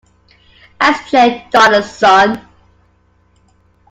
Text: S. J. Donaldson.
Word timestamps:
S. 0.81 1.11
J. 1.11 1.47
Donaldson. 1.51 2.43